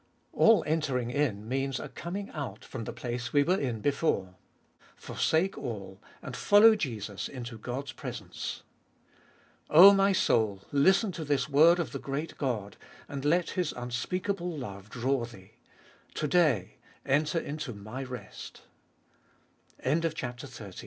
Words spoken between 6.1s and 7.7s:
and follow Jesus into